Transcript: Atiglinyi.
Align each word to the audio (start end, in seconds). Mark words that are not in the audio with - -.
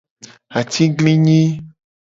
Atiglinyi. 0.59 1.41